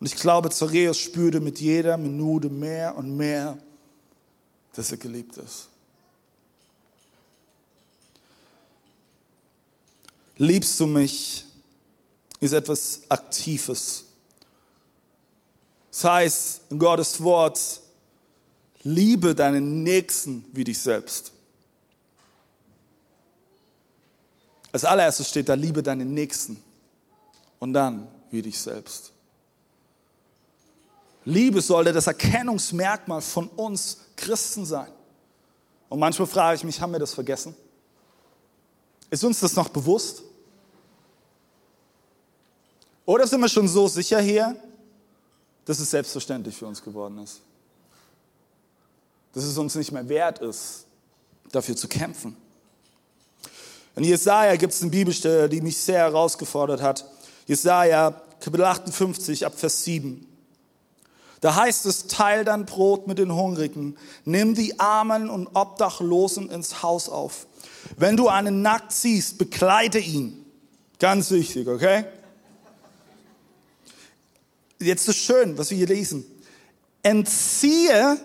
[0.00, 3.58] Und ich glaube, Zareus spürte mit jeder Minute mehr und mehr,
[4.74, 5.68] dass er geliebt ist.
[10.36, 11.44] Liebst du mich?
[12.42, 14.04] ist etwas Aktives.
[15.92, 17.80] Das heißt, in Gottes Wort,
[18.82, 21.30] liebe deinen Nächsten wie dich selbst.
[24.72, 26.60] Als allererstes steht da, liebe deinen Nächsten
[27.60, 29.12] und dann wie dich selbst.
[31.24, 34.90] Liebe sollte das Erkennungsmerkmal von uns Christen sein.
[35.88, 37.54] Und manchmal frage ich mich, haben wir das vergessen?
[39.12, 40.22] Ist uns das noch bewusst?
[43.04, 44.56] Oder sind wir schon so sicher hier,
[45.66, 47.42] dass es selbstverständlich für uns geworden ist?
[49.34, 50.86] Dass es uns nicht mehr wert ist,
[51.50, 52.34] dafür zu kämpfen.
[53.96, 57.04] In Jesaja gibt es eine Bibelstelle, die mich sehr herausgefordert hat.
[57.46, 60.26] Jesaja, Kapitel 58, ab Vers 7.
[61.42, 66.82] Da heißt es, teil dein Brot mit den Hungrigen, nimm die Armen und Obdachlosen ins
[66.82, 67.46] Haus auf.
[67.96, 70.44] Wenn du einen nackt siehst, bekleide ihn.
[70.98, 72.04] Ganz wichtig, okay?
[74.86, 76.24] jetzt ist schön, was wir hier lesen.
[77.02, 78.18] Entziehe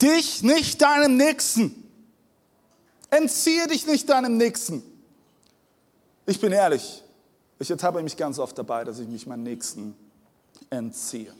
[0.00, 1.88] dich nicht deinem Nächsten.
[3.10, 4.82] Entziehe dich nicht deinem Nächsten.
[6.26, 7.02] Ich bin ehrlich,
[7.58, 9.94] ich ertappe mich ganz oft dabei, dass ich mich meinem Nächsten
[10.70, 11.32] entziehe.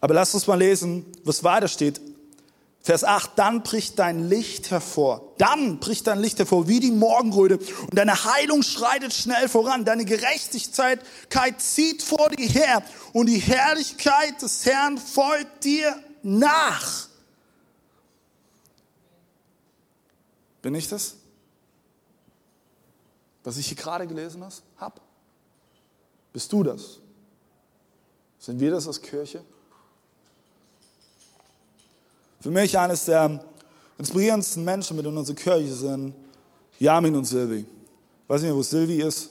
[0.00, 2.00] Aber lasst uns mal lesen, was weiter steht.
[2.84, 5.32] Vers 8, dann bricht dein Licht hervor.
[5.38, 9.86] Dann bricht dein Licht hervor wie die Morgenröte und deine Heilung schreitet schnell voran.
[9.86, 11.00] Deine Gerechtigkeit
[11.56, 12.82] zieht vor dir her
[13.14, 17.08] und die Herrlichkeit des Herrn folgt dir nach.
[20.60, 21.16] Bin ich das?
[23.44, 24.44] Was ich hier gerade gelesen
[24.76, 25.00] habe?
[26.34, 26.98] Bist du das?
[28.38, 29.42] Sind wir das als Kirche?
[32.44, 33.40] Für mich eines der
[33.96, 36.12] inspirierendsten Menschen mit in unserer Kirche sind
[36.78, 37.64] Yamin und Silvi.
[38.28, 39.30] Weiß nicht wo Silvi ist.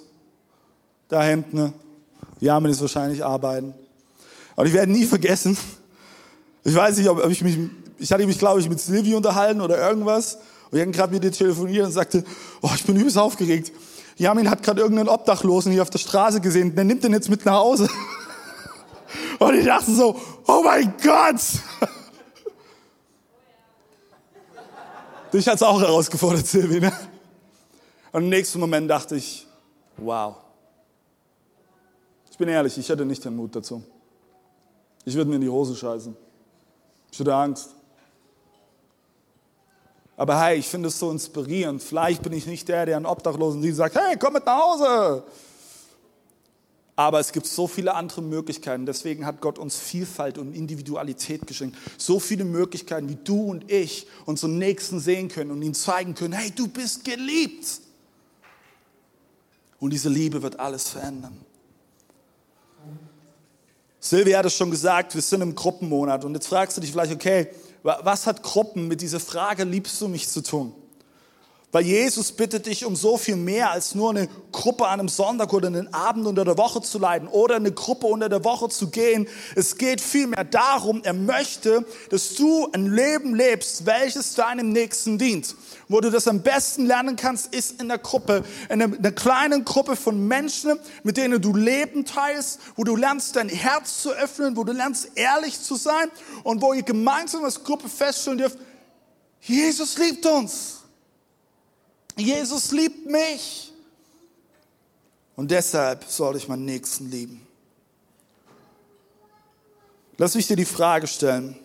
[1.10, 1.76] Da hinten.
[2.40, 3.76] Yamin ist wahrscheinlich arbeiten.
[4.56, 5.56] Und ich werde nie vergessen,
[6.64, 7.56] ich weiß nicht, ob ich mich,
[8.00, 10.40] ich hatte mich, glaube ich, mit Silvi unterhalten oder irgendwas.
[10.72, 12.24] Und ich habe gerade mit ihr telefoniert und sagte,
[12.64, 13.72] oh, ich bin übelst aufgeregt.
[14.18, 17.46] Yamin hat gerade irgendeinen Obdachlosen hier auf der Straße gesehen, der nimmt den jetzt mit
[17.46, 17.88] nach Hause.
[19.38, 21.42] Und ich dachte so, oh mein Gott!
[25.34, 26.80] Dich hat es auch herausgefordert, Silvi.
[26.80, 26.94] Ne?
[28.12, 29.48] Und im nächsten Moment dachte ich,
[29.98, 30.36] wow.
[32.30, 33.84] Ich bin ehrlich, ich hätte nicht den Mut dazu.
[35.04, 36.16] Ich würde mir in die Hose scheißen.
[37.12, 37.72] Ich hätte Angst.
[40.16, 41.82] Aber hey, ich finde es so inspirierend.
[41.82, 45.24] Vielleicht bin ich nicht der, der einen Obdachlosen die sagt, hey, komm mit nach Hause.
[46.96, 48.86] Aber es gibt so viele andere Möglichkeiten.
[48.86, 51.76] Deswegen hat Gott uns Vielfalt und Individualität geschenkt.
[51.98, 56.34] So viele Möglichkeiten, wie du und ich unseren Nächsten sehen können und ihm zeigen können,
[56.34, 57.82] hey, du bist geliebt.
[59.80, 61.38] Und diese Liebe wird alles verändern.
[64.00, 66.26] Silvia hat es schon gesagt, wir sind im Gruppenmonat.
[66.26, 67.48] Und jetzt fragst du dich vielleicht, okay,
[67.82, 70.74] was hat Gruppen mit dieser Frage, liebst du mich zu tun?
[71.74, 75.54] Weil Jesus bittet dich um so viel mehr als nur eine Gruppe an einem Sonntag
[75.54, 78.92] oder einen Abend unter der Woche zu leiten oder eine Gruppe unter der Woche zu
[78.92, 79.28] gehen.
[79.56, 85.56] Es geht vielmehr darum, er möchte, dass du ein Leben lebst, welches deinem Nächsten dient.
[85.90, 89.96] Wo du das am besten lernen kannst, ist in der Gruppe, in einer, kleinen Gruppe
[89.96, 94.64] von Menschen, mit denen du Leben teilst, wo du lernst, dein Herz zu öffnen, wo
[94.64, 96.12] du lernst, ehrlich zu sein
[96.44, 98.60] und wo ihr gemeinsam als Gruppe feststellen dürft,
[99.42, 100.83] Jesus liebt uns.
[102.16, 103.72] Jesus liebt mich.
[105.36, 107.46] Und deshalb soll ich meinen Nächsten lieben.
[110.18, 111.58] Lass mich dir die Frage stellen.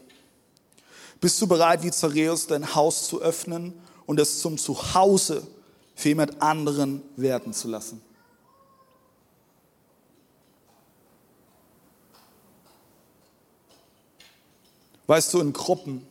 [1.21, 3.75] Bist du bereit, wie Zareus dein Haus zu öffnen
[4.07, 5.47] und es zum Zuhause
[5.95, 8.01] für jemand anderen werden zu lassen?
[15.07, 16.07] Weißt du, in Gruppen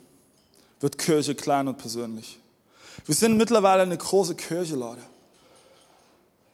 [0.79, 2.39] wird Kirche klein und persönlich.
[3.07, 5.01] Wir sind mittlerweile eine große Kirche, Leute.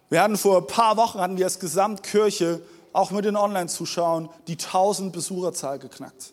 [0.09, 2.61] Wir hatten vor ein paar Wochen, hatten wir als Gesamtkirche,
[2.93, 6.31] auch mit den Online-Zuschauern, die 1000 Besucherzahl geknackt.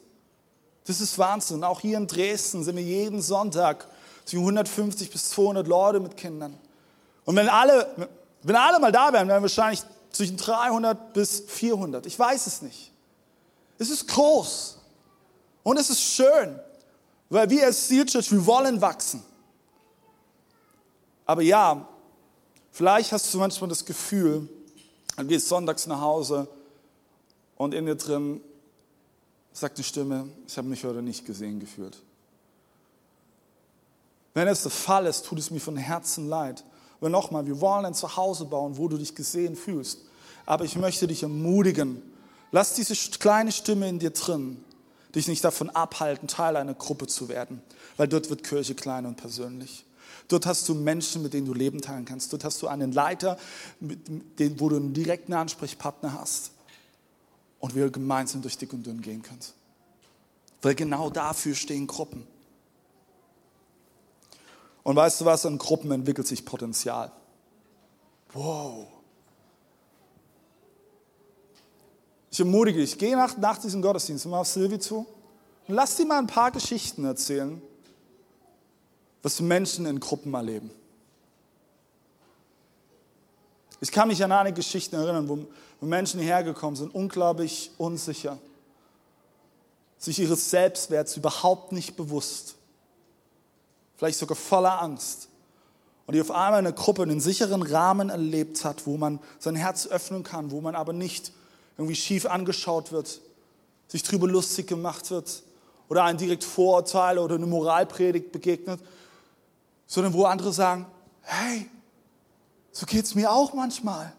[0.84, 1.64] Das ist Wahnsinn.
[1.64, 3.88] Auch hier in Dresden sind wir jeden Sonntag
[4.26, 6.58] zwischen 150 bis 200 Leute mit Kindern.
[7.24, 7.86] Und wenn alle,
[8.42, 12.04] wenn alle mal da wären, wären wir wahrscheinlich zwischen 300 bis 400.
[12.04, 12.92] Ich weiß es nicht.
[13.78, 14.76] Es ist groß.
[15.62, 16.58] Und es ist schön,
[17.30, 19.22] weil wir als Seal Church, wir wollen wachsen.
[21.30, 21.86] Aber ja,
[22.72, 24.48] vielleicht hast du manchmal das Gefühl,
[25.16, 26.48] du gehst sonntags nach Hause
[27.54, 28.40] und in dir drin
[29.52, 32.02] sagt die Stimme, ich habe mich heute nicht gesehen gefühlt.
[34.34, 36.64] Wenn es der Fall ist, tut es mir von Herzen leid.
[36.98, 40.00] Aber nochmal, wir wollen ein Zuhause bauen, wo du dich gesehen fühlst.
[40.46, 42.02] Aber ich möchte dich ermutigen,
[42.50, 44.64] lass diese kleine Stimme in dir drin
[45.14, 47.62] dich nicht davon abhalten, Teil einer Gruppe zu werden,
[47.96, 49.84] weil dort wird Kirche klein und persönlich.
[50.28, 52.32] Dort hast du Menschen, mit denen du Leben teilen kannst.
[52.32, 53.38] Dort hast du einen Leiter,
[53.80, 56.52] wo du einen direkten Ansprechpartner hast
[57.58, 59.40] und wir gemeinsam durch dick und dünn gehen können.
[60.62, 62.26] Weil genau dafür stehen Gruppen.
[64.82, 67.12] Und weißt du was, in Gruppen entwickelt sich Potenzial.
[68.32, 68.86] Wow.
[72.30, 75.06] Ich ermutige dich, geh nach, nach diesem Gottesdienst mal auf Silvi zu
[75.66, 77.60] und lass dir mal ein paar Geschichten erzählen,
[79.22, 80.70] was Menschen in Gruppen erleben.
[83.80, 85.46] Ich kann mich an einige Geschichten erinnern, wo,
[85.80, 88.38] wo Menschen hierher gekommen sind, unglaublich unsicher,
[89.98, 92.56] sich ihres Selbstwerts überhaupt nicht bewusst,
[93.96, 95.28] vielleicht sogar voller Angst.
[96.06, 99.86] Und die auf einmal eine Gruppe einen sicheren Rahmen erlebt hat, wo man sein Herz
[99.86, 101.32] öffnen kann, wo man aber nicht
[101.78, 103.20] irgendwie schief angeschaut wird,
[103.86, 105.42] sich drüber lustig gemacht wird
[105.88, 108.80] oder ein direkt Vorurteile oder eine Moralpredigt begegnet,
[109.90, 110.86] sondern wo andere sagen,
[111.22, 111.68] hey,
[112.70, 114.12] so geht es mir auch manchmal.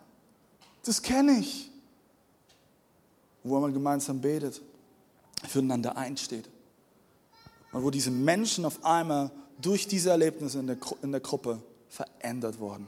[0.83, 1.71] Das kenne ich.
[3.41, 4.61] Wo man gemeinsam betet,
[5.47, 6.49] füreinander einsteht.
[7.71, 9.31] Und wo diese Menschen auf einmal
[9.61, 12.87] durch diese Erlebnisse in der, in der Gruppe verändert wurden.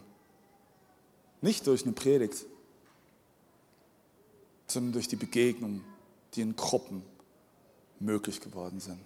[1.39, 2.45] Nicht durch eine Predigt,
[4.67, 5.85] sondern durch die Begegnungen,
[6.33, 7.01] die in Gruppen
[8.01, 8.99] möglich geworden sind.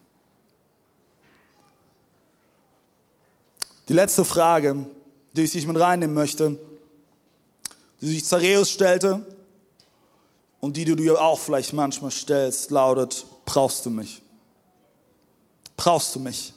[3.90, 4.86] Die letzte Frage,
[5.34, 6.60] die ich mit reinnehmen möchte,
[8.02, 9.26] die sich Zareus stellte
[10.60, 14.22] und die du dir auch vielleicht manchmal stellst, lautet, brauchst du mich?
[15.78, 16.54] Brauchst du mich?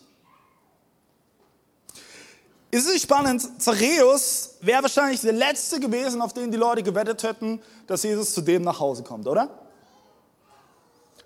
[2.73, 3.63] Ist es nicht spannend?
[3.63, 8.41] Zareus wäre wahrscheinlich der Letzte gewesen, auf den die Leute gewettet hätten, dass Jesus zu
[8.41, 9.49] dem nach Hause kommt, oder?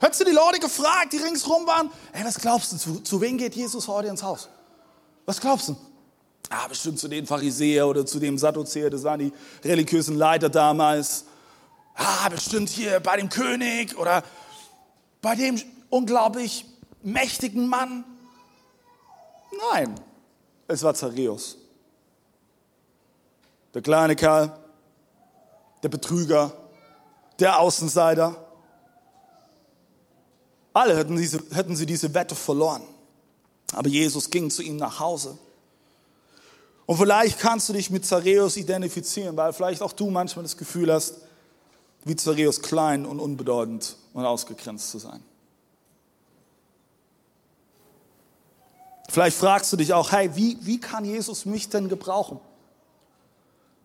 [0.00, 3.38] Hättest du die Leute gefragt, die ringsrum waren, hey, was glaubst du, zu, zu wem
[3.38, 4.48] geht Jesus heute ins Haus?
[5.24, 5.76] Was glaubst du?
[6.50, 9.32] Ah, bestimmt zu den Pharisäer oder zu dem Sadduzäer, das waren die
[9.64, 11.24] religiösen Leiter damals.
[11.94, 14.22] Ah, bestimmt hier bei dem König oder
[15.22, 16.66] bei dem unglaublich
[17.02, 18.04] mächtigen Mann.
[19.72, 19.94] Nein,
[20.68, 21.56] es war Zareus.
[23.72, 24.56] Der kleine Kerl,
[25.82, 26.52] der Betrüger,
[27.38, 28.36] der Außenseiter.
[30.72, 32.82] Alle hätten, diese, hätten sie diese Wette verloren.
[33.72, 35.38] Aber Jesus ging zu ihm nach Hause.
[36.86, 40.92] Und vielleicht kannst du dich mit Zareus identifizieren, weil vielleicht auch du manchmal das Gefühl
[40.92, 41.16] hast,
[42.04, 45.22] wie Zareus klein und unbedeutend und ausgegrenzt zu sein.
[49.08, 52.40] Vielleicht fragst du dich auch, hey, wie, wie kann Jesus mich denn gebrauchen?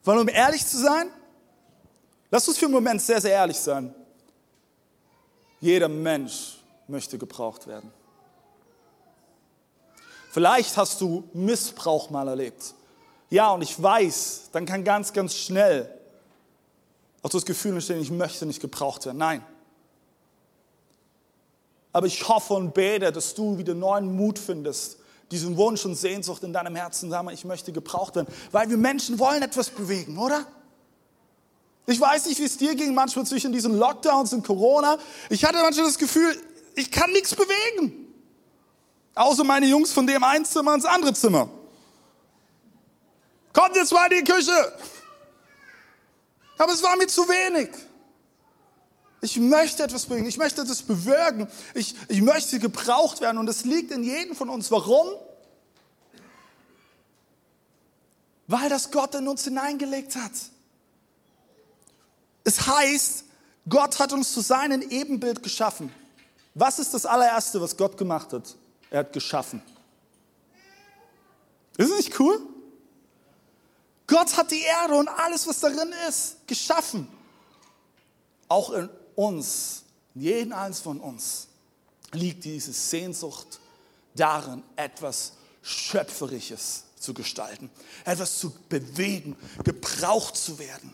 [0.03, 1.09] Weil um ehrlich zu sein,
[2.31, 3.93] lass uns für einen Moment sehr, sehr ehrlich sein.
[5.61, 6.57] Jeder Mensch
[6.87, 7.91] möchte gebraucht werden.
[10.31, 12.73] Vielleicht hast du Missbrauch mal erlebt.
[13.29, 15.93] Ja, und ich weiß, dann kann ganz, ganz schnell
[17.21, 19.17] auch das Gefühl entstehen, ich möchte nicht gebraucht werden.
[19.17, 19.43] Nein.
[21.91, 24.97] Aber ich hoffe und bete, dass du wieder neuen Mut findest,
[25.31, 28.33] diesen Wunsch und Sehnsucht in deinem Herzen, sag mal, ich möchte gebraucht werden.
[28.51, 30.45] Weil wir Menschen wollen etwas bewegen, oder?
[31.85, 34.97] Ich weiß nicht, wie es dir ging, manchmal zwischen diesen Lockdowns und Corona.
[35.29, 36.35] Ich hatte manchmal das Gefühl,
[36.75, 38.07] ich kann nichts bewegen.
[39.15, 41.49] Außer meine Jungs von dem einen Zimmer ins andere Zimmer.
[43.53, 44.73] Kommt jetzt mal in die Küche.
[46.57, 47.69] Aber es war mir zu wenig.
[49.21, 53.65] Ich möchte etwas bringen, ich möchte etwas bewirken, ich, ich möchte gebraucht werden und es
[53.65, 54.71] liegt in jedem von uns.
[54.71, 55.09] Warum?
[58.47, 60.31] Weil das Gott in uns hineingelegt hat.
[62.45, 63.25] Es heißt,
[63.67, 65.93] Gott hat uns zu seinem Ebenbild geschaffen.
[66.55, 68.55] Was ist das allererste, was Gott gemacht hat?
[68.89, 69.61] Er hat geschaffen.
[71.77, 72.41] Ist das nicht cool?
[74.09, 77.07] Gott hat die Erde und alles, was darin ist, geschaffen.
[78.47, 79.83] Auch in uns,
[80.15, 81.47] jeden eins von uns,
[82.11, 83.59] liegt diese Sehnsucht
[84.15, 87.69] darin, etwas Schöpferisches zu gestalten,
[88.03, 90.91] etwas zu bewegen, gebraucht zu werden.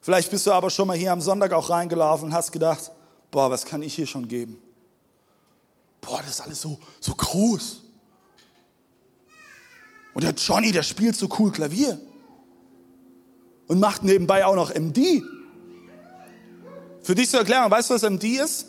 [0.00, 2.90] Vielleicht bist du aber schon mal hier am Sonntag auch reingelaufen und hast gedacht,
[3.30, 4.62] boah, was kann ich hier schon geben?
[6.00, 7.83] Boah, das ist alles so, so groß.
[10.14, 11.98] Und der Johnny, der spielt so cool Klavier.
[13.66, 15.22] Und macht nebenbei auch noch MD.
[17.02, 18.66] Für dich zur Erklärung, weißt du, was MD ist?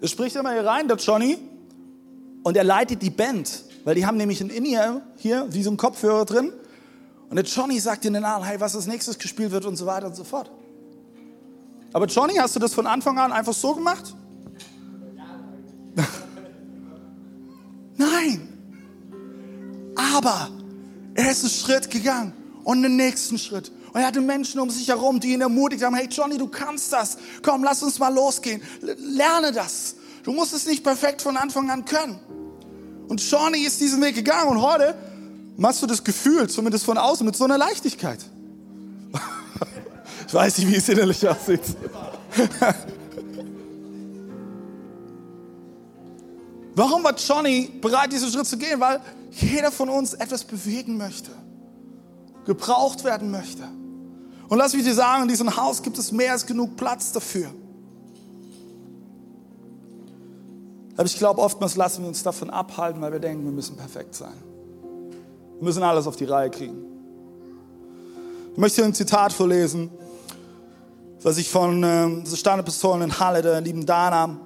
[0.00, 1.38] Er spricht immer hier rein, der Johnny,
[2.44, 5.76] und er leitet die Band, weil die haben nämlich ein In-Ear hier, wie so ein
[5.76, 6.52] Kopfhörer drin.
[7.28, 9.86] Und der Johnny sagt in den Namen, hey, was als nächstes gespielt wird und so
[9.86, 10.50] weiter und so fort.
[11.92, 14.14] Aber Johnny, hast du das von Anfang an einfach so gemacht?
[20.18, 20.50] Aber
[21.14, 22.32] er ist einen Schritt gegangen
[22.64, 25.94] und den nächsten Schritt und er hatte Menschen um sich herum, die ihn ermutigt haben,
[25.94, 27.18] hey Johnny, du kannst das.
[27.40, 28.60] Komm, lass uns mal losgehen.
[28.80, 29.94] Lerne das.
[30.24, 32.18] Du musst es nicht perfekt von Anfang an können.
[33.06, 34.96] Und Johnny ist diesen Weg gegangen und heute
[35.56, 38.18] machst du das Gefühl, zumindest von außen, mit so einer Leichtigkeit.
[40.26, 41.62] ich weiß nicht, wie es innerlich aussieht.
[46.78, 48.78] Warum war Johnny bereit, diesen Schritt zu gehen?
[48.78, 49.00] Weil
[49.32, 51.32] jeder von uns etwas bewegen möchte,
[52.44, 53.64] gebraucht werden möchte.
[54.48, 57.48] Und lass mich dir sagen, in diesem Haus gibt es mehr als genug Platz dafür.
[60.96, 64.14] Aber ich glaube, oftmals lassen wir uns davon abhalten, weil wir denken, wir müssen perfekt
[64.14, 64.40] sein.
[65.56, 66.78] Wir müssen alles auf die Reihe kriegen.
[68.52, 69.90] Ich möchte ein Zitat vorlesen,
[71.24, 74.38] was ich von äh, der Standepistolen in Halle, der lieben Dana,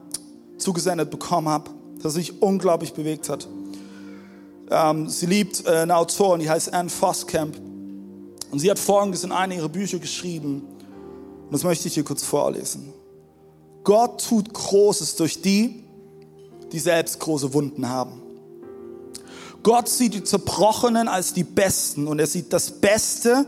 [0.57, 1.71] zugesendet bekommen habe,
[2.03, 3.49] das mich unglaublich bewegt hat.
[4.71, 7.57] Ähm, sie liebt äh, eine Autorin, die heißt Anne Voskamp.
[8.51, 10.63] Und sie hat Folgendes in einem ihrer Bücher geschrieben.
[11.47, 12.93] Und das möchte ich hier kurz vorlesen.
[13.85, 15.85] Gott tut Großes durch die,
[16.71, 18.23] die selbst große Wunden haben.
[19.63, 23.47] Gott sieht die Zerbrochenen als die Besten und er sieht das Beste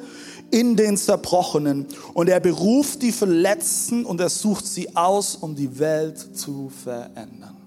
[0.51, 5.79] in den Zerbrochenen und er beruft die Verletzten und er sucht sie aus, um die
[5.79, 7.64] Welt zu verändern.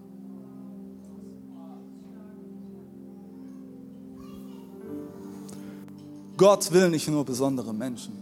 [6.38, 8.14] Gott will nicht nur besondere Menschen.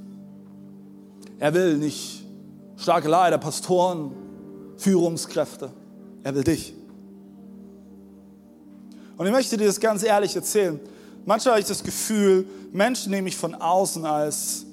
[1.37, 2.25] Er will nicht
[2.77, 4.11] starke Leiter, Pastoren,
[4.77, 5.69] Führungskräfte.
[6.23, 6.73] Er will dich.
[9.17, 10.79] Und ich möchte dir das ganz ehrlich erzählen.
[11.25, 14.65] Manchmal habe ich das Gefühl, Menschen nehme ich von außen als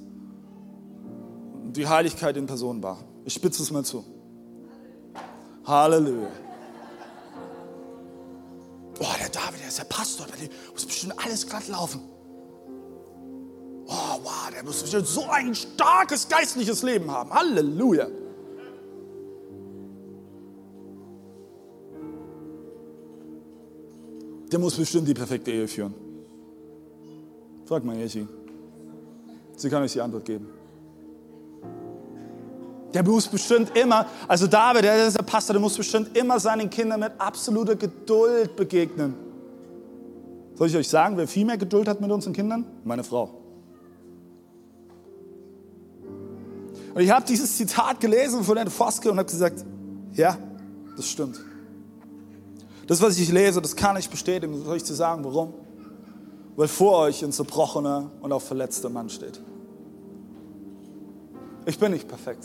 [1.75, 2.99] die Heiligkeit in Person wahr.
[3.25, 4.05] Ich spitze es mal zu.
[5.65, 6.29] Halleluja.
[8.99, 12.12] Boah, der David, der ist der Pastor, bei dem muss bestimmt alles glatt laufen
[13.87, 17.31] oh wow, der muss so ein starkes geistliches Leben haben.
[17.31, 18.07] Halleluja.
[24.51, 25.95] Der muss bestimmt die perfekte Ehe führen.
[27.65, 28.27] Frag mal Jeschi.
[29.57, 30.47] Sie kann euch die Antwort geben.
[32.93, 36.69] Der muss bestimmt immer, also David, der ist der Pastor, der muss bestimmt immer seinen
[36.69, 39.15] Kindern mit absoluter Geduld begegnen.
[40.55, 42.67] Soll ich euch sagen, wer viel mehr Geduld hat mit unseren Kindern?
[42.85, 43.42] Meine Frau.
[46.95, 49.65] Und ich habe dieses Zitat gelesen von Herrn Foske und habe gesagt,
[50.13, 50.37] ja,
[50.97, 51.41] das stimmt.
[52.87, 54.63] Das, was ich lese, das kann ich bestätigen.
[54.65, 55.55] Soll ich zu sagen, warum?
[56.57, 59.41] Weil vor euch ein zerbrochener und auch verletzter Mann steht.
[61.65, 62.45] Ich bin nicht perfekt.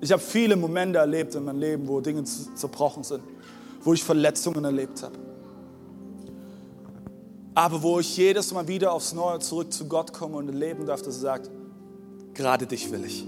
[0.00, 3.22] Ich habe viele Momente erlebt in meinem Leben, wo Dinge zerbrochen sind,
[3.82, 5.16] wo ich Verletzungen erlebt habe.
[7.54, 11.02] aber wo ich jedes Mal wieder aufs Neue zurück zu Gott komme und erleben darf,
[11.02, 11.50] dass er sagt,
[12.34, 13.24] gerade dich will ich.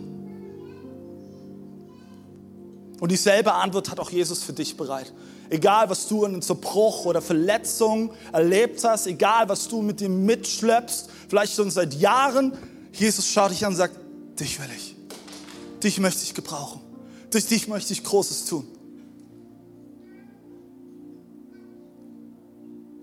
[2.98, 5.12] Und dieselbe Antwort hat auch Jesus für dich bereit.
[5.50, 11.08] Egal, was du in Zerbruch oder Verletzung erlebt hast, egal, was du mit dir mitschleppst,
[11.28, 12.52] vielleicht schon seit Jahren,
[12.92, 13.96] Jesus schaut dich an und sagt,
[14.40, 14.96] dich will ich.
[15.82, 16.80] Dich möchte ich gebrauchen.
[17.30, 18.66] Durch dich möchte ich Großes tun.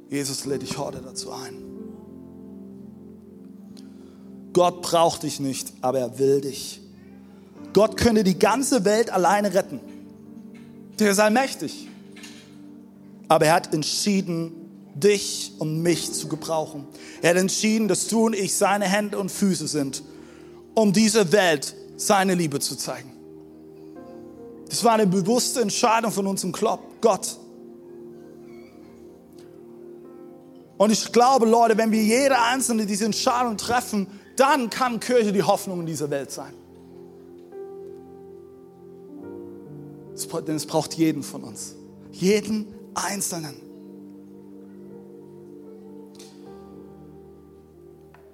[0.09, 1.82] Jesus lädt dich heute dazu ein.
[4.53, 6.79] Gott braucht dich nicht, aber er will dich.
[7.73, 9.79] Gott könnte die ganze Welt alleine retten.
[10.99, 11.87] Der ist allmächtig.
[13.27, 14.51] Aber er hat entschieden,
[14.93, 16.85] dich und mich zu gebrauchen.
[17.21, 20.03] Er hat entschieden, dass du und ich seine Hände und Füße sind,
[20.75, 23.11] um dieser Welt seine Liebe zu zeigen.
[24.69, 26.51] Das war eine bewusste Entscheidung von unserem
[27.01, 27.37] Gott.
[30.77, 35.43] Und ich glaube, Leute, wenn wir jeder Einzelne diese Entscheidung treffen, dann kann Kirche die
[35.43, 36.53] Hoffnung in dieser Welt sein.
[40.47, 41.75] Denn es braucht jeden von uns.
[42.11, 43.55] Jeden Einzelnen.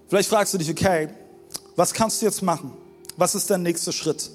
[0.08, 1.10] Vielleicht fragst du dich, okay,
[1.76, 2.74] was kannst du jetzt machen?
[3.16, 4.30] Was ist der nächste Schritt?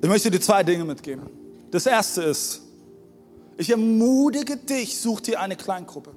[0.00, 1.28] Ich möchte dir zwei Dinge mitgeben.
[1.70, 2.62] Das erste ist,
[3.56, 6.10] ich ermutige dich, such dir eine Kleingruppe.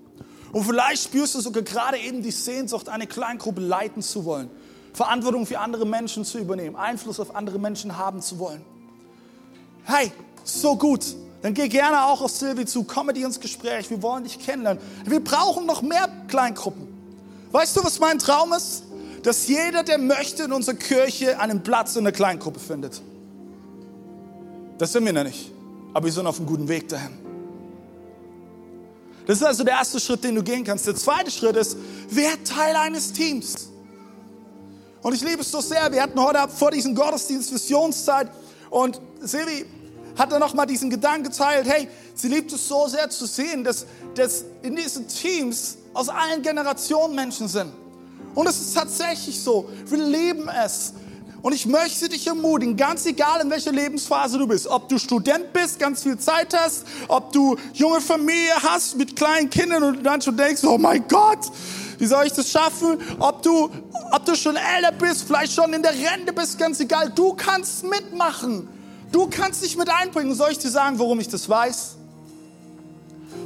[0.51, 4.49] Und vielleicht spürst du sogar gerade eben die Sehnsucht, eine Kleingruppe leiten zu wollen,
[4.93, 8.61] Verantwortung für andere Menschen zu übernehmen, Einfluss auf andere Menschen haben zu wollen.
[9.83, 10.11] Hey,
[10.43, 11.03] so gut.
[11.41, 14.39] Dann geh gerne auch auf Silvi zu, komm mit ihr ins Gespräch, wir wollen dich
[14.39, 14.81] kennenlernen.
[15.05, 16.87] Wir brauchen noch mehr Kleingruppen.
[17.51, 18.83] Weißt du, was mein Traum ist?
[19.23, 23.01] Dass jeder, der möchte, in unserer Kirche einen Platz in der Kleingruppe findet.
[24.77, 25.51] Das sind wir noch nicht,
[25.93, 27.26] aber wir sind auf einem guten Weg dahin.
[29.27, 30.87] Das ist also der erste Schritt, den du gehen kannst.
[30.87, 31.77] Der zweite Schritt ist,
[32.09, 33.67] wer Teil eines Teams.
[35.01, 35.91] Und ich liebe es so sehr.
[35.91, 38.31] Wir hatten heute vor diesem Gottesdienst Visionszeit
[38.69, 39.65] und Silvi
[40.17, 43.85] hat dann nochmal diesen Gedanken geteilt, hey, sie liebt es so sehr zu sehen, dass,
[44.15, 47.71] dass in diesen Teams aus allen Generationen Menschen sind.
[48.33, 49.69] Und es ist tatsächlich so.
[49.85, 50.93] Wir lieben es,
[51.41, 55.53] und ich möchte dich ermutigen, ganz egal in welcher Lebensphase du bist, ob du Student
[55.53, 60.21] bist, ganz viel Zeit hast, ob du junge Familie hast mit kleinen Kindern und dann
[60.21, 61.51] schon denkst, oh mein Gott,
[61.99, 62.99] wie soll ich das schaffen?
[63.19, 63.69] Ob du,
[64.11, 67.83] ob du schon älter bist, vielleicht schon in der Rente bist, ganz egal, du kannst
[67.83, 68.67] mitmachen.
[69.11, 70.35] Du kannst dich mit einbringen.
[70.35, 71.95] Soll ich dir sagen, warum ich das weiß?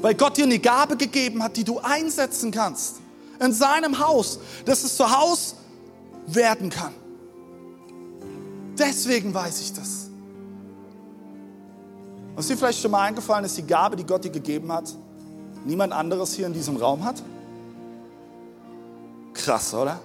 [0.02, 2.96] Weil Gott dir eine Gabe gegeben hat, die du einsetzen kannst.
[3.40, 5.56] In seinem Haus, dass es zu Haus
[6.28, 6.94] werden kann.
[8.82, 10.10] Deswegen weiß ich das.
[12.36, 14.96] Was dir vielleicht schon mal eingefallen ist, die Gabe, die Gott dir gegeben hat,
[15.66, 17.22] niemand anderes hier in diesem Raum hat?
[19.34, 20.00] Krass, oder?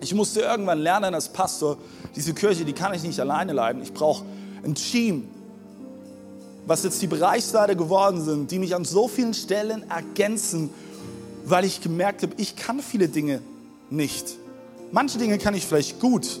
[0.00, 1.78] Ich musste irgendwann lernen als Pastor,
[2.14, 3.82] diese Kirche, die kann ich nicht alleine leiten.
[3.82, 4.24] Ich brauche
[4.64, 5.28] ein Team,
[6.66, 10.70] was jetzt die Bereichsleiter geworden sind, die mich an so vielen Stellen ergänzen,
[11.44, 13.40] weil ich gemerkt habe, ich kann viele Dinge
[13.90, 14.36] nicht.
[14.92, 16.40] Manche Dinge kann ich vielleicht gut,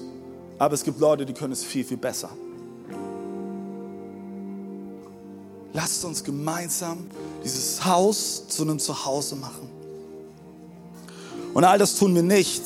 [0.58, 2.30] aber es gibt Leute, die können es viel, viel besser.
[5.72, 7.06] Lasst uns gemeinsam
[7.44, 9.68] dieses Haus zu einem Zuhause machen.
[11.52, 12.62] Und all das tun wir nicht,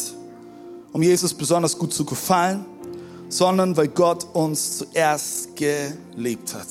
[0.92, 2.64] um Jesus besonders gut zu gefallen,
[3.28, 6.66] sondern weil Gott uns zuerst geliebt hat.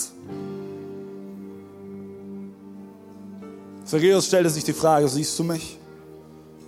[3.86, 5.78] Zacchaeus stellte sich die Frage, siehst du mich?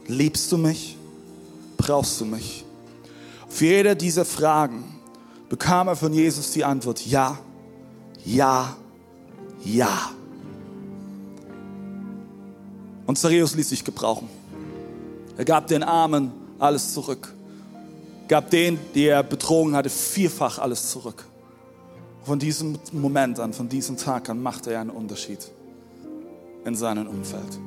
[0.07, 0.97] Liebst du mich?
[1.82, 2.63] Brauchst du mich?
[3.49, 4.84] Für jede dieser Fragen
[5.49, 7.38] bekam er von Jesus die Antwort, ja,
[8.23, 8.75] ja,
[9.63, 10.11] ja.
[13.07, 14.29] Und Zachäus ließ sich gebrauchen.
[15.38, 17.34] Er gab den Armen alles zurück.
[18.27, 21.25] Gab denen, die er betrogen hatte, vierfach alles zurück.
[22.23, 25.39] Von diesem Moment an, von diesem Tag an machte er einen Unterschied
[26.63, 27.59] in seinem Umfeld.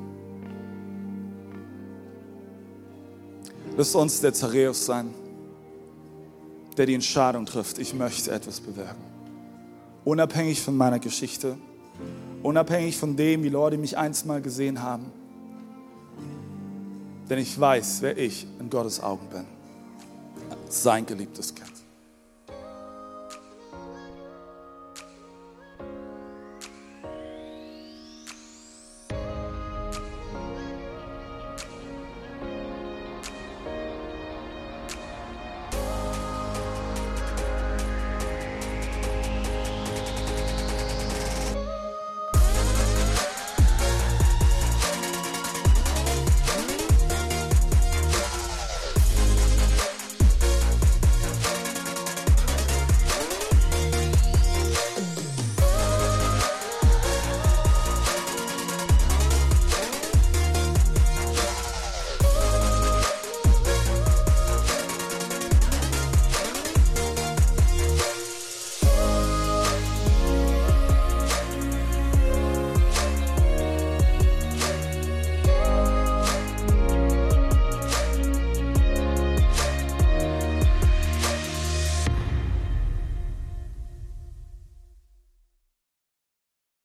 [3.76, 5.12] Lass uns der Zareus sein,
[6.76, 9.02] der die Entscheidung trifft, ich möchte etwas bewirken.
[10.04, 11.56] Unabhängig von meiner Geschichte,
[12.42, 15.06] unabhängig von dem, wie Leute mich einst mal gesehen haben.
[17.28, 19.44] Denn ich weiß, wer ich in Gottes Augen bin.
[20.68, 21.73] Sein geliebtes Kind.